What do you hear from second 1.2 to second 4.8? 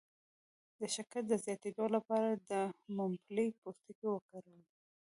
د زیاتیدو لپاره د ممپلی پوستکی وکاروئ